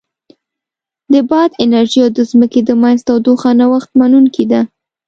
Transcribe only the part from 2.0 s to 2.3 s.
او د